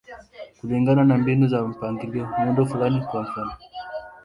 [0.59, 3.51] Kulingana na mbinu za mpangilio, muundo fulani, kwa mfano.